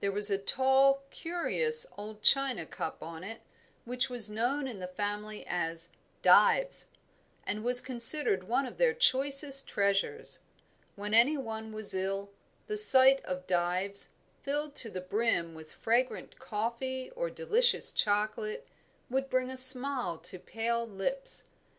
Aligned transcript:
There 0.00 0.10
was 0.10 0.30
a 0.30 0.38
tall, 0.38 1.02
curious 1.10 1.86
old 1.98 2.22
china 2.22 2.64
cup 2.64 3.02
on 3.02 3.22
it 3.22 3.42
which 3.84 4.08
was 4.08 4.30
known 4.30 4.66
in 4.66 4.78
the 4.78 4.86
family 4.86 5.44
as 5.46 5.90
"Dives," 6.22 6.92
and 7.46 7.62
was 7.62 7.82
considered 7.82 8.44
one 8.44 8.64
of 8.64 8.78
their 8.78 8.94
choicest 8.94 9.68
treasures. 9.68 10.38
When 10.94 11.12
any 11.12 11.36
one 11.36 11.72
was 11.74 11.92
ill, 11.92 12.30
the 12.68 12.78
sight 12.78 13.22
of 13.26 13.46
Dives, 13.46 14.12
filled 14.42 14.74
to 14.76 14.88
the 14.88 15.02
brim 15.02 15.54
with 15.54 15.72
fragrant 15.72 16.38
coffee 16.38 17.10
or 17.14 17.28
delicious 17.28 17.92
chocolate, 17.92 18.66
would 19.10 19.28
bring 19.28 19.50
a 19.50 19.58
smile 19.58 20.16
to 20.20 20.38
pale 20.38 20.86
lips. 20.86 21.44